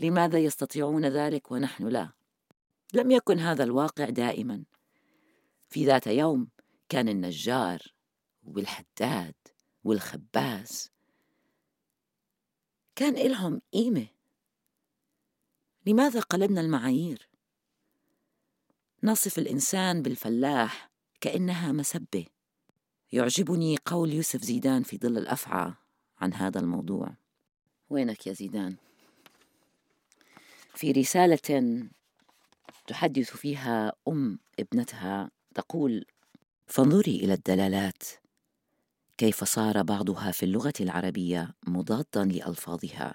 لماذا 0.00 0.38
يستطيعون 0.38 1.06
ذلك 1.06 1.50
ونحن 1.50 1.88
لا؟ 1.88 2.21
لم 2.92 3.10
يكن 3.10 3.38
هذا 3.38 3.64
الواقع 3.64 4.04
دائما. 4.04 4.64
في 5.70 5.86
ذات 5.86 6.06
يوم 6.06 6.48
كان 6.88 7.08
النجار 7.08 7.82
والحداد 8.44 9.34
والخباز 9.84 10.90
كان 12.96 13.16
إلهم 13.16 13.60
قيمة. 13.72 14.06
لماذا 15.86 16.20
قلبنا 16.20 16.60
المعايير؟ 16.60 17.28
نصف 19.02 19.38
الإنسان 19.38 20.02
بالفلاح 20.02 20.90
كأنها 21.20 21.72
مسبة. 21.72 22.26
يعجبني 23.12 23.76
قول 23.84 24.12
يوسف 24.12 24.42
زيدان 24.42 24.82
في 24.82 24.98
ظل 24.98 25.18
الأفعى 25.18 25.74
عن 26.18 26.34
هذا 26.34 26.60
الموضوع. 26.60 27.14
وينك 27.90 28.26
يا 28.26 28.32
زيدان؟ 28.32 28.76
في 30.74 30.92
رسالة 30.92 31.88
تحدث 32.92 33.36
فيها 33.36 33.92
أم 34.08 34.38
ابنتها 34.60 35.30
تقول 35.54 36.04
فانظري 36.66 37.16
إلى 37.16 37.34
الدلالات. 37.34 38.02
كيف 39.18 39.44
صار 39.44 39.82
بعضها 39.82 40.30
في 40.30 40.42
اللغة 40.42 40.72
العربية 40.80 41.54
مضادا 41.66 42.24
لألفاظها. 42.24 43.14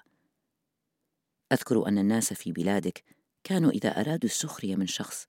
أذكر 1.51 1.87
أن 1.87 1.97
الناس 1.97 2.33
في 2.33 2.51
بلادك 2.51 3.03
كانوا 3.43 3.71
إذا 3.71 3.89
أرادوا 3.89 4.29
السخرية 4.29 4.75
من 4.75 4.87
شخص 4.87 5.27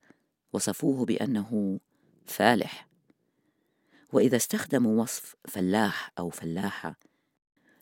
وصفوه 0.52 1.04
بأنه 1.04 1.80
فالح. 2.26 2.88
وإذا 4.12 4.36
استخدموا 4.36 5.02
وصف 5.02 5.34
فلاح 5.48 6.10
أو 6.18 6.30
فلاحة 6.30 6.98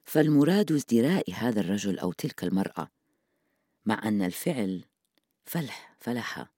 فالمراد 0.04 0.73
ازدراء 0.73 1.32
هذا 1.32 1.61
الرجل 1.61 1.99
أو 1.99 2.12
تلك 2.12 2.44
المرأة 2.44 2.88
مع 3.85 4.08
أن 4.08 4.23
الفعل 4.23 4.85
فلح 5.44 5.96
فلح. 6.00 6.55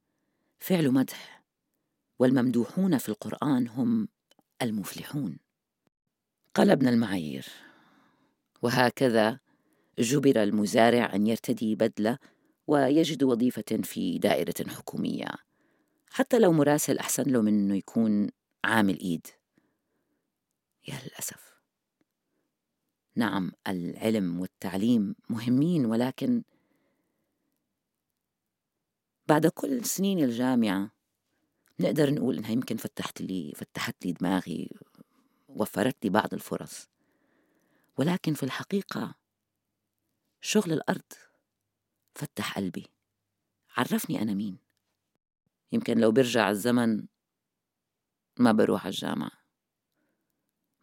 فعل 0.59 0.91
مدح. 0.91 1.45
والممدوحون 2.19 2.99
في 2.99 3.09
القرآن 3.09 3.69
هم 3.69 4.09
المفلحون. 4.63 5.39
قلبنا 6.55 6.91
المعايير 6.91 7.47
وهكذا 8.63 9.41
جبر 9.99 10.43
المزارع 10.43 11.15
أن 11.15 11.27
يرتدي 11.27 11.75
بدلة 11.75 12.19
ويجد 12.67 13.23
وظيفة 13.23 13.83
في 13.83 14.19
دائرة 14.19 14.69
حكومية. 14.69 15.27
حتى 16.11 16.39
لو 16.39 16.53
مراسل 16.53 16.99
أحسن 16.99 17.23
له 17.23 17.41
من 17.43 17.55
أنه 17.55 17.77
يكون 17.77 18.31
عامل 18.65 19.01
إيد 19.01 19.27
يا 20.89 20.95
للأسف. 21.05 21.49
نعم 23.17 23.53
العلم 23.69 24.41
والتعليم 24.41 25.15
مهمين 25.29 25.87
ولكن 25.87 26.43
بعد 29.29 29.47
كل 29.47 29.85
سنين 29.85 30.25
الجامعة 30.25 30.91
نقدر 31.81 32.15
نقول 32.15 32.37
إنها 32.37 32.51
يمكن 32.51 32.77
فتحت 32.77 33.21
لي 33.21 33.53
فتحت 33.57 34.07
لي 34.07 34.13
دماغي 34.13 34.71
وفرت 35.49 36.05
لي 36.05 36.11
بعض 36.11 36.35
الفرص. 36.35 36.89
ولكن 37.97 38.35
في 38.35 38.43
الحقيقة 38.43 39.15
شغل 40.41 40.73
الأرض 40.73 41.13
فتح 42.15 42.57
قلبي. 42.57 42.87
عرفني 43.77 44.23
أنا 44.23 44.35
مين. 44.35 44.59
يمكن 45.73 45.99
لو 45.99 46.13
برجع 46.13 46.51
الزمن 46.51 47.07
ما 48.39 48.53
بروح 48.53 48.85
على 48.85 48.93
الجامعة. 48.93 49.31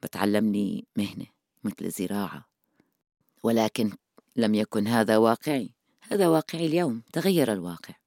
بتعلم 0.03 0.51
لي 0.51 0.87
مهنة 0.95 1.25
مثل 1.63 1.85
الزراعة. 1.85 2.49
ولكن 3.43 3.91
لم 4.35 4.55
يكن 4.55 4.87
هذا 4.87 5.17
واقعي. 5.17 5.73
هذا 6.01 6.27
واقعي 6.27 6.65
اليوم. 6.65 7.01
تغير 7.13 7.53
الواقع. 7.53 8.04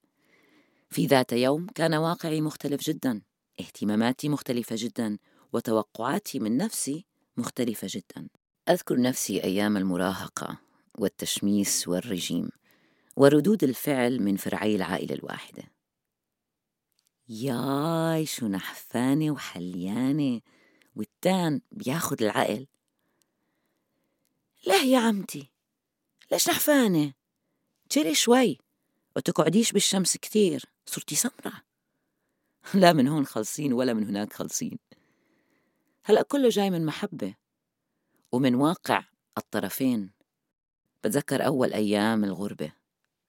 في 0.91 1.07
ذات 1.07 1.33
يوم 1.33 1.67
كان 1.67 1.95
واقعي 1.95 2.41
مختلف 2.41 2.81
جدا 2.81 3.23
اهتماماتي 3.61 4.29
مختلفة 4.29 4.77
جدا 4.79 5.19
وتوقعاتي 5.53 6.39
من 6.39 6.57
نفسي 6.57 7.07
مختلفة 7.37 7.89
جدا. 7.91 8.29
أذكر 8.69 9.01
نفسي 9.01 9.45
أيام 9.45 9.77
المراهقة 9.77 10.61
والتشميس 10.99 11.89
والرجيم 11.89 12.49
وردود 13.17 13.65
الفعل 13.65 14.23
من 14.23 14.37
فرعي 14.37 14.77
العائلة 14.77 15.15
الواحدة. 15.15 15.63
ياي 17.29 18.27
شو 18.27 18.49
نحفانة 18.49 19.31
وحليانة 19.31 20.41
والتان 20.97 21.61
بياخد 21.73 22.23
العقل. 22.23 22.67
ليه 24.67 24.93
يا 24.93 24.99
عمتي 24.99 25.53
ليش 26.33 26.49
نحفانة؟ 26.49 27.13
تشيلي 27.91 28.15
شوي. 28.15 28.59
وتقعديش 29.19 29.73
بالشمس 29.73 30.17
كتير. 30.17 30.65
صرتي 30.87 31.15
سمرة. 31.15 31.63
لا 32.75 32.93
من 32.93 33.09
هون 33.09 33.27
خلصين 33.27 33.73
ولا 33.73 33.93
من 33.93 34.07
هناك 34.09 34.33
خلصين 34.33 34.79
هلأ 36.05 36.23
كله 36.23 36.49
جاي 36.49 36.71
من 36.71 36.87
محبة 36.87 37.35
ومن 38.33 38.55
واقع 38.55 39.05
الطرفين. 39.39 40.11
بتذكر 41.05 41.47
أول 41.47 41.73
أيام 41.73 42.25
الغربة. 42.25 42.73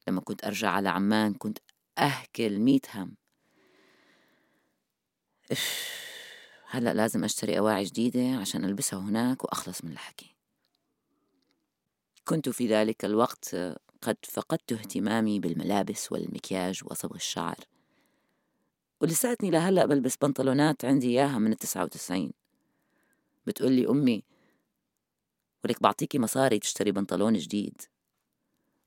لما 0.07 0.21
كنت 0.21 0.43
أرجع 0.43 0.69
على 0.69 0.89
عمان 0.89 1.33
كنت 1.33 1.57
أهكل 1.97 2.59
ميت 2.59 2.95
هم. 2.95 3.15
هلأ 6.65 6.93
لازم 6.93 7.23
أشتري 7.23 7.59
أواعي 7.59 7.83
جديدة 7.83 8.35
عشان 8.41 8.65
ألبسها 8.65 8.99
هناك 8.99 9.43
وأخلص 9.43 9.83
من 9.83 9.91
الحكي. 9.91 10.35
كنت 12.25 12.49
في 12.49 12.67
ذلك 12.67 13.05
الوقت 13.05 13.55
قد 14.01 14.17
فقدت 14.23 14.71
اهتمامي 14.71 15.39
بالملابس 15.39 16.11
والمكياج 16.11 16.81
وصبغ 16.85 17.15
الشعر. 17.15 17.55
ولساتني 19.01 19.51
لهلأ 19.51 19.85
بلبس 19.85 20.17
بنطلونات 20.17 20.85
عندي 20.85 21.07
إياها 21.07 21.37
من 21.37 21.51
التسعة 21.51 21.83
وتسعين. 21.83 22.33
لي 23.61 23.89
أمي 23.89 24.23
ولك 25.65 25.83
بعطيكي 25.83 26.19
مصاري 26.19 26.59
تشتري 26.59 26.91
بنطلون 26.91 27.33
جديد. 27.33 27.81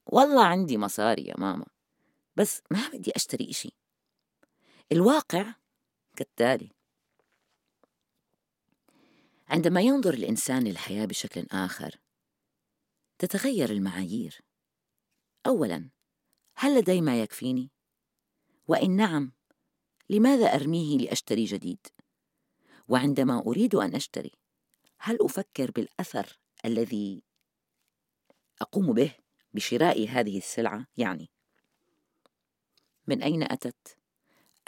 والله 0.07 0.45
عندي 0.45 0.79
مصاري 0.79 1.23
يا 1.23 1.35
ماما 1.39 1.67
بس 2.37 2.63
ما 2.71 2.89
بدي 2.93 3.13
أشتري 3.17 3.51
إشي. 3.51 3.73
الواقع 4.93 5.55
كالتالي. 6.17 6.71
عندما 9.49 9.81
ينظر 9.81 10.15
الإنسان 10.15 10.65
للحياة 10.65 11.05
بشكل 11.05 11.47
آخر 11.51 11.99
تتغير 13.19 13.71
المعايير. 13.71 14.52
أولا 15.47 15.91
هل 16.55 16.79
لدي 16.79 17.01
ما 17.01 17.23
يكفيني؟ 17.23 17.71
وإن 18.69 18.97
نعم 18.97 19.33
لماذا 20.11 20.55
أرميه 20.55 20.99
لأشتري 20.99 21.45
جديد؟ 21.45 21.87
وعندما 22.89 23.39
أريد 23.39 23.75
أن 23.75 23.95
أشتري 23.95 24.33
هل 24.99 25.19
أفكر 25.21 25.71
بالأثر 25.71 26.39
الذي 26.65 27.23
أقوم 28.61 28.93
به 28.93 29.15
بشراء 29.55 30.09
هذه 30.09 30.39
السلعة؟ 30.39 30.87
يعني 30.97 31.31
من 33.07 33.23
أين 33.23 33.43
أتت؟ 33.43 33.97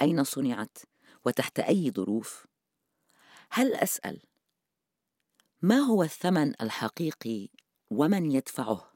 أين 0.02 0.24
صنعت؟ 0.24 0.78
وتحت 1.26 1.60
أي 1.60 1.90
ظروف؟ 1.90 2.46
هل 3.50 3.74
أسأل 3.74 4.22
ما 5.62 5.78
هو 5.78 6.02
الثمن 6.02 6.54
الحقيقي 6.60 7.48
ومن 7.90 8.30
يدفعه؟ 8.30 8.93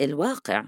الواقع 0.00 0.64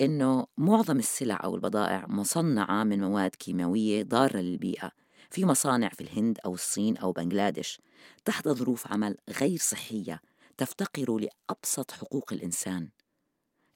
إنه 0.00 0.46
معظم 0.58 0.98
السلع 0.98 1.40
أو 1.44 1.54
البضائع 1.54 2.06
مصنعة 2.08 2.84
من 2.84 3.00
مواد 3.00 3.30
كيماوية 3.30 4.02
ضارة 4.02 4.36
للبيئة 4.36 4.90
في 5.30 5.44
مصانع 5.44 5.88
في 5.88 6.00
الهند 6.00 6.38
أو 6.44 6.54
الصين 6.54 6.96
أو 6.96 7.12
بنغلاديش 7.12 7.80
تحت 8.24 8.48
ظروف 8.48 8.92
عمل 8.92 9.16
غير 9.40 9.58
صحية 9.58 10.20
تفتقر 10.56 11.18
لأبسط 11.18 11.90
حقوق 11.90 12.32
الإنسان. 12.32 12.90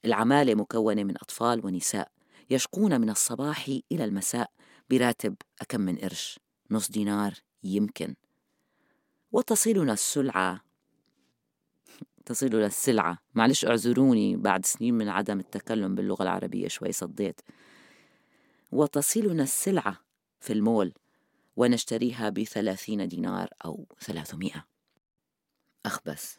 العمالة 0.05 0.55
مكونة 0.55 1.05
من 1.05 1.15
أطفال 1.17 1.67
ونساء 1.67 2.11
يشقون 2.51 3.01
من 3.01 3.11
الصباح 3.11 3.69
إلى 3.93 4.05
المساء 4.05 4.51
براتب 4.91 5.37
أكم 5.61 5.81
من 5.81 5.97
قرش 5.97 6.41
نص 6.71 6.91
دينار 6.91 7.35
يمكن. 7.63 8.15
وتصلنا 9.33 9.93
السلعة 9.93 10.66
تصلنا 12.27 12.67
السلعة 12.67 13.19
معلش 13.35 13.65
اعذروني 13.65 14.37
بعد 14.37 14.67
سنين 14.67 14.95
من 14.95 15.09
عدم 15.09 15.41
التكلم 15.41 15.95
باللغة 15.95 16.23
العربية 16.23 16.69
شوي 16.69 16.93
صديت. 16.93 17.41
وتصلنا 18.73 19.43
السلعة 19.43 20.01
في 20.41 20.53
المول 20.53 20.93
ونشتريها 21.57 22.29
بثلاثين 22.29 23.09
دينار 23.09 23.49
أو 23.65 23.87
ثلاثمائة. 24.01 24.67
أخ 25.87 26.01
بس 26.07 26.39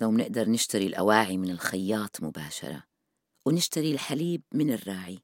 لو 0.00 0.10
منقدر 0.10 0.48
نشتري 0.48 0.86
الأواعي 0.86 1.38
من 1.38 1.50
الخياط 1.50 2.22
مباشرة 2.22 2.82
ونشتري 3.46 3.92
الحليب 3.92 4.42
من 4.52 4.72
الراعي 4.72 5.18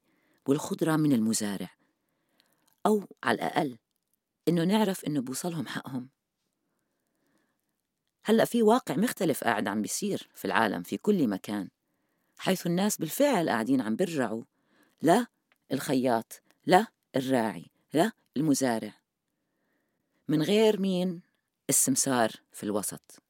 والخضرة 0.48 0.96
من 0.96 1.12
المزارع 1.12 1.70
أو 2.86 3.04
على 3.24 3.34
الأقل 3.34 3.78
إنه 4.48 4.64
نعرف 4.64 5.04
إنه 5.04 5.20
بوصلهم 5.20 5.66
حقهم. 5.66 6.15
هلأ 8.28 8.44
في 8.44 8.62
واقع 8.62 8.96
مختلف 8.96 9.44
قاعد 9.44 9.68
عم 9.68 9.82
بيصير 9.82 10.28
في 10.34 10.44
العالم 10.44 10.82
في 10.82 10.96
كل 10.96 11.28
مكان 11.28 11.68
حيث 12.38 12.66
الناس 12.66 12.96
بالفعل 12.96 13.48
قاعدين 13.48 13.80
عم 13.80 13.96
بيرجعوا 13.96 14.42
لا 15.02 15.26
الخياط 15.72 16.42
لا 16.66 16.86
الراعي 17.16 17.70
لا 17.94 18.12
المزارع. 18.36 18.94
من 20.28 20.42
غير 20.42 20.80
مين 20.80 21.22
السمسار 21.68 22.30
في 22.52 22.64
الوسط؟ 22.64 23.22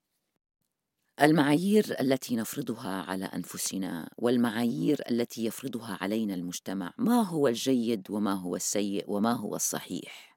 المعايير 1.23 2.01
التي 2.01 2.37
نفرضها 2.37 3.03
على 3.03 3.25
أنفسنا 3.25 4.11
والمعايير 4.19 5.03
التي 5.11 5.45
يفرضها 5.45 5.99
علينا 6.01 6.35
المجتمع 6.35 6.93
ما 6.99 7.23
هو 7.23 7.49
الجيد 7.49 8.11
وما 8.11 8.33
هو 8.33 8.57
السيء 8.57 9.05
وما 9.09 9.33
هو 9.33 9.57
الصحيح؟ 9.57 10.36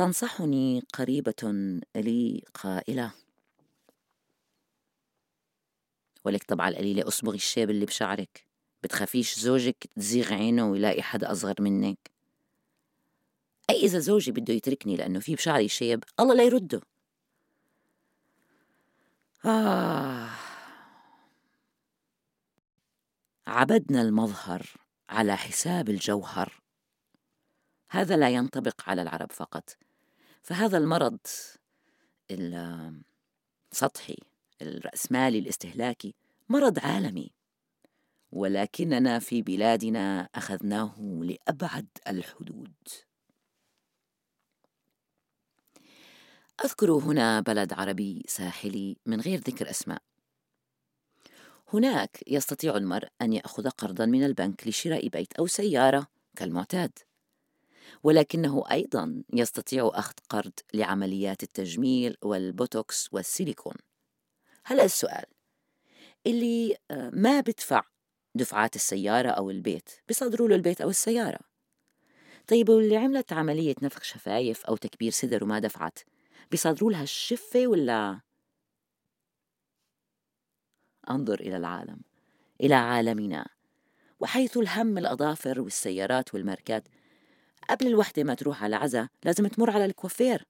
تنصحني 0.00 0.82
قريبة 0.94 1.34
لي 1.96 2.44
قائله 2.54 3.12
ولك 6.24 6.44
طبعا 6.44 6.68
القليله 6.68 7.08
أصبغي 7.08 7.36
الشيب 7.36 7.70
اللي 7.70 7.86
بشعرك. 7.86 8.46
بتخافيش 8.82 9.38
زوجك 9.38 9.86
تزيغ 9.96 10.34
عينه 10.34 10.70
ويلاقي 10.70 11.02
حدا 11.02 11.32
أصغر 11.32 11.54
منك. 11.58 12.10
أي 13.70 13.76
إذا 13.76 13.98
زوجي 13.98 14.32
بده 14.32 14.54
يتركني 14.54 14.96
لأنه 14.96 15.20
في 15.20 15.34
بشعري 15.34 15.68
شيب 15.68 16.04
الله 16.20 16.34
لا 16.34 16.42
يرده. 16.42 16.80
آه. 19.44 20.30
عبدنا 23.46 24.02
المظهر 24.02 24.66
على 25.08 25.36
حساب 25.36 25.88
الجوهر. 25.88 26.62
هذا 27.90 28.16
لا 28.16 28.30
ينطبق 28.30 28.88
على 28.88 29.02
العرب 29.02 29.32
فقط. 29.32 29.76
فهذا 30.42 30.78
المرض 30.78 31.18
السطحي 33.72 34.16
الرأسمالي 34.62 35.38
الاستهلاكي 35.38 36.14
مرض 36.48 36.78
عالمي. 36.78 37.30
ولكننا 38.32 39.18
في 39.18 39.42
بلادنا 39.42 40.28
أخذناه 40.34 41.20
لأبعد 41.22 41.86
الحدود. 42.08 42.74
أذكر 46.64 46.92
هنا 46.92 47.40
بلد 47.40 47.72
عربي 47.72 48.24
ساحلي 48.28 48.96
من 49.06 49.20
غير 49.20 49.38
ذكر 49.38 49.70
أسماء. 49.70 50.02
هناك 51.72 52.22
يستطيع 52.26 52.76
المرء 52.76 53.08
أن 53.22 53.32
يأخذ 53.32 53.68
قرضا 53.68 54.06
من 54.06 54.24
البنك 54.24 54.66
لشراء 54.66 55.08
بيت 55.08 55.32
أو 55.32 55.46
سيارة 55.46 56.06
كالمعتاد. 56.36 56.98
ولكنه 58.02 58.64
أيضا 58.70 59.22
يستطيع 59.32 59.90
أخذ 59.94 60.14
قرض 60.28 60.52
لعمليات 60.74 61.42
التجميل 61.42 62.16
والبوتوكس 62.22 63.08
والسيليكون. 63.12 63.74
هلأ 64.64 64.84
السؤال 64.84 65.24
اللي 66.26 66.76
آه، 66.90 67.10
ما 67.14 67.40
بدفع 67.40 67.82
دفعات 68.34 68.76
السيارة 68.76 69.28
أو 69.28 69.50
البيت 69.50 69.90
بيصدروا 70.08 70.48
له 70.48 70.54
البيت 70.54 70.80
أو 70.80 70.90
السيارة. 70.90 71.40
طيب 72.46 72.68
واللي 72.68 72.96
عملت 72.96 73.32
عملية 73.32 73.74
نفخ 73.82 74.02
شفايف 74.02 74.66
أو 74.66 74.76
تكبير 74.76 75.12
صدر 75.12 75.44
وما 75.44 75.58
دفعت 75.58 75.98
بيصدروا 76.50 76.90
لها 76.90 77.02
الشفة 77.02 77.66
ولا؟ 77.66 78.20
أنظر 81.10 81.40
إلى 81.40 81.56
العالم 81.56 82.00
إلى 82.60 82.74
عالمنا 82.74 83.46
وحيث 84.20 84.56
الهم 84.56 84.98
الأظافر 84.98 85.60
والسيارات 85.60 86.34
والماركات 86.34 86.88
قبل 87.68 87.86
الوحدة 87.86 88.24
ما 88.24 88.34
تروح 88.34 88.64
على 88.64 88.76
عزا 88.76 89.08
لازم 89.24 89.46
تمر 89.46 89.70
على 89.70 89.84
الكوافير 89.84 90.44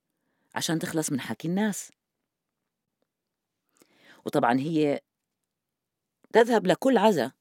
عشان 0.55 0.79
تخلص 0.79 1.13
من 1.13 1.21
حكي 1.21 1.49
الناس. 1.49 1.91
وطبعا 4.27 4.59
هي 4.59 5.01
تذهب 6.33 6.67
لكل 6.67 6.99
عزا 6.99 7.33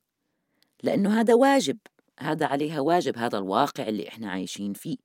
لأنه 0.84 1.20
هذا 1.20 1.34
واجب 1.34 1.78
هذا 2.20 2.46
عليها 2.46 2.80
واجب 2.80 3.18
هذا 3.18 3.38
الواقع 3.38 3.88
اللي 3.88 4.08
إحنا 4.08 4.32
عايشين 4.32 4.74
فيه. 4.74 4.98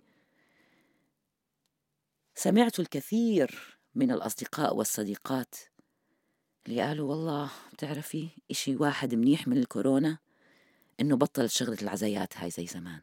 سمعت 2.34 2.80
الكثير 2.80 3.78
من 3.94 4.10
الأصدقاء 4.10 4.76
والصديقات 4.76 5.54
اللي 6.66 6.82
قالوا 6.82 7.10
والله 7.10 7.50
بتعرفي 7.72 8.28
إشي 8.50 8.76
واحد 8.76 9.14
منيح 9.14 9.48
من 9.48 9.56
الكورونا 9.58 10.18
إنه 11.00 11.16
بطلت 11.16 11.50
شغلة 11.50 11.78
العزايات 11.82 12.38
هاي 12.38 12.50
زي 12.50 12.66
زمان. 12.66 13.00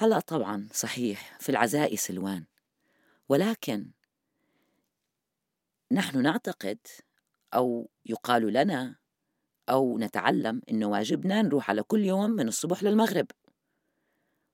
هلأ 0.00 0.20
طبعا 0.20 0.68
صحيح 0.72 1.38
في 1.40 1.48
العزاء 1.48 1.94
سلوان. 1.94 2.44
ولكن 3.28 3.90
نحن 5.92 6.22
نعتقد 6.22 6.78
أو 7.54 7.90
يقال 8.06 8.52
لنا 8.52 8.96
أو 9.68 9.98
نتعلم 9.98 10.62
إنه 10.70 10.86
واجبنا 10.86 11.42
نروح 11.42 11.70
على 11.70 11.82
كل 11.82 12.04
يوم 12.04 12.30
من 12.30 12.48
الصبح 12.48 12.82
للمغرب. 12.82 13.26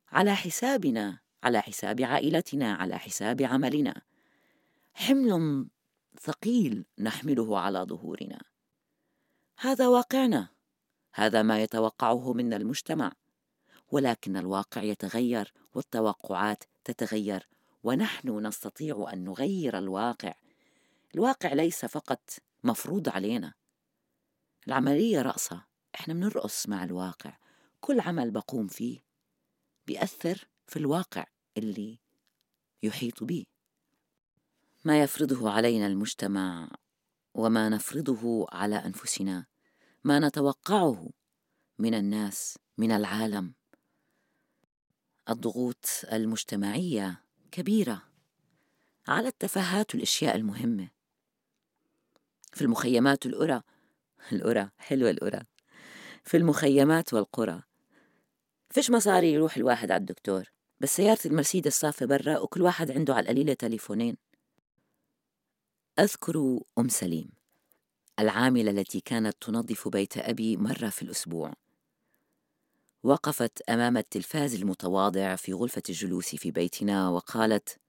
على 0.08 0.34
حسابنا 0.34 1.20
على 1.42 1.60
حساب 1.60 2.00
عائلتنا 2.00 2.74
على 2.74 2.98
حساب 2.98 3.42
عملنا. 3.42 4.02
حمل 4.94 5.66
ثقيل 6.20 6.84
نحمله 6.98 7.58
على 7.58 7.78
ظهورنا. 7.78 8.40
هذا 9.58 9.88
واقعنا. 9.88 10.48
هذا 11.14 11.42
ما 11.42 11.62
يتوقعه 11.62 12.32
منا 12.32 12.56
المجتمع. 12.56 13.12
ولكن 13.90 14.36
الواقع 14.36 14.82
يتغير 14.82 15.52
والتوقعات 15.74 16.64
تتغير 16.84 17.48
ونحن 17.82 18.46
نستطيع 18.46 19.10
أن 19.12 19.24
نغير 19.24 19.78
الواقع. 19.78 20.34
الواقع 21.14 21.52
ليس 21.52 21.84
فقط 21.84 22.30
مفروض 22.64 23.08
علينا. 23.08 23.54
العملية 24.68 25.22
رأسة 25.22 25.64
إحنا 25.94 26.14
بنرقص 26.14 26.68
مع 26.68 26.84
الواقع. 26.84 27.38
كل 27.80 28.00
عمل 28.00 28.30
بقوم 28.30 28.66
فيه 28.66 29.00
بيأثر 29.86 30.48
في 30.66 30.78
الواقع 30.78 31.26
اللي 31.56 31.98
يحيط 32.82 33.24
بي 33.24 33.48
ما 34.84 35.02
يفرضه 35.02 35.50
علينا 35.50 35.86
المجتمع 35.86 36.68
وما 37.34 37.68
نفرضه 37.68 38.46
على 38.52 38.76
أنفسنا 38.76 39.46
ما 40.04 40.18
نتوقعه 40.18 41.10
من 41.78 41.94
الناس 41.94 42.58
من 42.78 42.92
العالم. 42.92 43.54
الضغوط 45.30 45.86
المجتمعية 46.12 47.22
كبيرة 47.50 48.02
على 49.08 49.28
التفاهات 49.28 49.94
والأشياء 49.94 50.36
المهمة. 50.36 50.88
في 52.52 52.62
المخيمات 52.62 53.26
القرى 53.26 53.62
القرى 54.32 54.70
حلوة 54.78 55.10
القرى. 55.10 55.40
في 56.24 56.36
المخيمات 56.36 57.14
والقرى. 57.14 57.62
فيش 58.70 58.90
مصاري 58.90 59.32
يروح 59.32 59.56
الواحد 59.56 59.90
على 59.90 60.00
الدكتور 60.00 60.44
بس 60.80 60.96
سيارة 60.96 61.18
المرسيدس 61.26 61.80
صافة 61.80 62.06
برا 62.06 62.38
وكل 62.38 62.62
واحد 62.62 62.90
عنده 62.90 63.14
على 63.14 63.22
القليلة 63.22 63.54
تليفونين. 63.54 64.16
أذكر 65.98 66.60
أم 66.78 66.88
سليم 66.88 67.28
العاملة 68.18 68.70
التي 68.70 69.00
كانت 69.00 69.36
تنظف 69.40 69.88
بيت 69.88 70.18
أبي 70.18 70.56
مرة 70.56 70.88
في 70.88 71.02
الأسبوع. 71.02 71.52
وقفت 73.06 73.62
أمام 73.62 73.96
التلفاز 73.96 74.54
المتواضع 74.54 75.36
في 75.36 75.52
غرفة 75.52 75.82
الجلوس 75.88 76.34
في 76.34 76.50
بيتنا 76.50 77.08
وقالت 77.08 77.80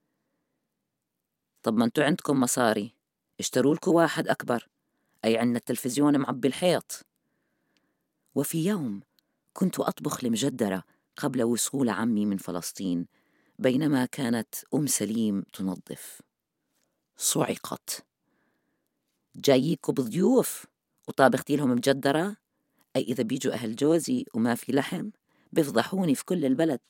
طب 1.62 1.76
ما 1.76 1.84
انتو 1.84 2.02
عندكم 2.02 2.40
مصاري. 2.40 2.94
اشتروا 3.40 3.74
لكم 3.74 3.90
واحد 3.90 4.28
أكبر. 4.28 4.68
أي 5.24 5.38
عندنا 5.38 5.58
التلفزيون 5.58 6.18
معبي 6.18 6.48
الحيط. 6.48 7.06
وفي 8.34 8.64
يوم 8.64 9.00
كنت 9.52 9.80
أطبخ 9.80 10.24
لمجدرة 10.24 10.82
قبل 11.16 11.42
وصول 11.42 11.88
عمي 11.88 12.26
من 12.26 12.36
فلسطين 12.36 13.06
بينما 13.58 14.06
كانت 14.06 14.54
أم 14.74 14.86
سليم 14.86 15.42
تنظف. 15.52 16.22
صعقت. 17.16 18.06
جاييكوا 19.36 19.94
بضيوف 19.94 20.66
وطابختي 21.08 21.56
لهم 21.56 21.70
مجدرة؟ 21.70 22.36
أي 22.98 23.02
إذا 23.02 23.22
بيجوا 23.22 23.52
أهل 23.52 23.76
جوزي 23.76 24.24
وما 24.34 24.54
في 24.54 24.72
لحم 24.72 25.10
بيفضحوني 25.52 26.14
في 26.14 26.24
كل 26.24 26.44
البلد. 26.44 26.80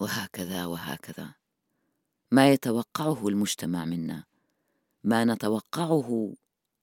وهكذا 0.00 0.66
وهكذا. 0.66 1.34
ما 2.30 2.52
يتوقعه 2.52 3.28
المجتمع 3.28 3.84
منا. 3.84 4.24
ما 5.04 5.24
نتوقعه 5.24 6.34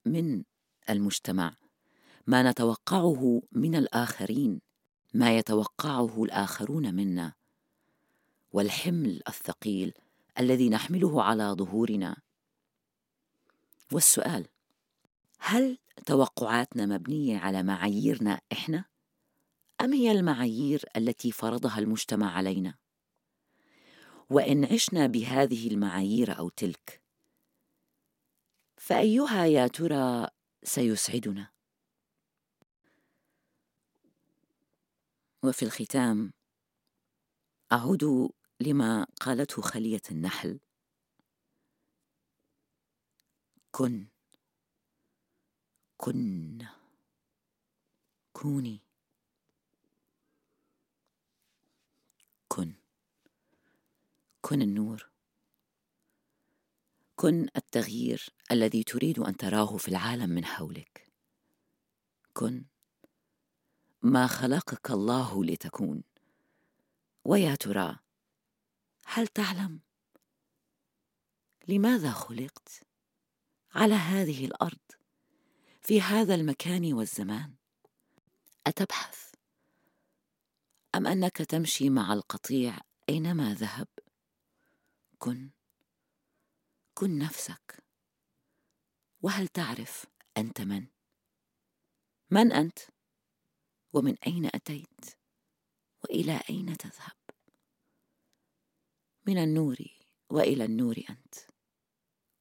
من 0.06 0.44
المجتمع. 0.90 1.56
ما 2.28 2.52
نتوقعه 2.52 3.42
من 3.52 3.76
الآخرين. 3.76 4.62
ما 5.14 5.38
يتوقعه 5.38 6.24
الآخرون 6.24 6.96
منا. 6.96 7.34
والحمل 8.52 9.22
الثقيل 9.28 9.94
الذي 10.40 10.70
نحمله 10.70 11.24
على 11.24 11.56
ظهورنا. 11.58 12.18
والسؤال 13.92 14.48
هل 15.40 15.78
توقعاتنا 16.06 16.86
مبنية 16.86 17.38
على 17.38 17.64
معاييرنا 17.64 18.42
إحنا 18.52 18.86
أم 19.82 19.94
هي 19.94 20.12
المعايير 20.12 20.86
التي 20.98 21.32
فرضها 21.32 21.80
المجتمع 21.80 22.32
علينا؟ 22.32 22.76
وإن 24.30 24.66
عشنا 24.66 25.08
بهذه 25.08 25.68
المعايير 25.68 26.38
أو 26.38 26.50
تلك 26.50 27.02
فأيها 28.78 29.46
يا 29.46 29.68
ترى 29.68 30.28
سيسعدنا؟ 30.64 31.52
وفي 35.44 35.64
الختام 35.64 36.34
أعود 37.72 38.30
لما 38.60 39.08
قالته 39.22 39.62
خلية 39.62 40.02
النحل. 40.12 40.60
كن. 43.72 44.08
كن. 46.02 46.66
كوني 48.34 48.82
كن. 52.48 52.74
كن 54.42 54.62
النور. 54.62 55.10
كن 57.16 57.48
التغيير 57.56 58.30
الذي 58.52 58.84
تريد 58.84 59.20
أن 59.20 59.38
تراه 59.38 59.78
في 59.78 59.88
العالم 59.88 60.30
من 60.30 60.46
حولك. 60.46 61.12
كن. 62.34 62.66
ما 64.02 64.28
خلقك 64.28 64.92
الله 64.92 65.46
لتكون. 65.46 66.04
ويا 67.26 67.56
ترى 67.56 68.00
هل 69.06 69.28
تعلم؟ 69.28 69.80
لماذا 71.68 72.12
خلقت 72.12 72.84
على 73.76 73.94
هذه 73.94 74.46
الأرض؟ 74.46 74.99
في 75.82 76.02
هذا 76.02 76.36
المكان 76.36 76.94
والزمان. 76.94 77.56
أتبحث. 78.68 79.34
أم 80.96 81.08
أنك 81.08 81.38
تمشي 81.38 81.90
مع 81.90 82.14
القطيع 82.14 82.78
أينما 83.10 83.54
ذهب؟ 83.54 83.88
كن. 85.18 85.50
كن 86.94 87.18
نفسك. 87.18 87.84
وهل 89.22 89.48
تعرف 89.48 90.06
أنت 90.38 90.62
من؟ 90.62 90.88
من 92.32 92.52
أنت؟ 92.52 92.80
ومن 93.94 94.16
أين 94.28 94.46
أتيت؟ 94.46 95.06
وإلى 96.04 96.42
أين 96.50 96.78
تذهب؟ 96.78 97.18
من 99.28 99.38
النور 99.38 99.78
وإلى 100.30 100.66
النور 100.66 100.96
أنت. 101.10 101.36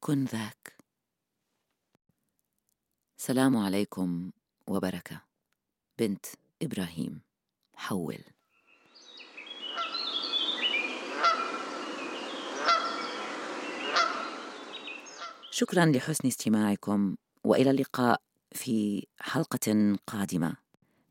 كن 0.00 0.24
ذاك. 0.24 0.77
سلام 3.20 3.56
عليكم 3.56 4.30
وبركة. 4.66 5.20
بنت 5.98 6.26
إبراهيم 6.62 7.20
حول. 7.74 8.18
شكرا 15.50 15.86
لحسن 15.86 16.28
استماعكم 16.28 17.16
وإلى 17.44 17.70
اللقاء 17.70 18.20
في 18.52 19.06
حلقة 19.20 19.96
قادمة. 20.06 20.56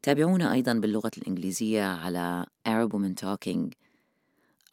تابعونا 0.01 0.53
أيضا 0.53 0.73
باللغة 0.73 1.11
الإنجليزية 1.17 1.83
على 1.83 2.45
Arab 2.67 2.91
Women 2.91 3.21
Talking 3.25 3.69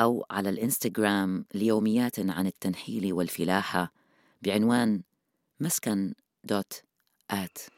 أو 0.00 0.26
على 0.30 0.50
الإنستغرام 0.50 1.44
ليوميات 1.54 2.18
عن 2.18 2.46
التنحيل 2.46 3.12
والفلاحة 3.12 3.92
بعنوان 4.42 5.02
مسكن 5.60 6.14
دوت 6.44 6.82
at 7.34 7.68